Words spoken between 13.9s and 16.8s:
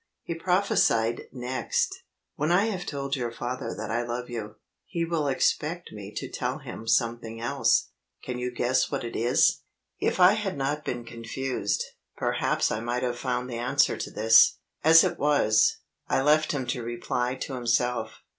to this. As it was, I left him